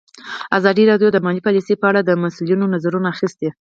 [0.57, 3.49] ازادي راډیو د مالي پالیسي په اړه د مسؤلینو نظرونه اخیستي.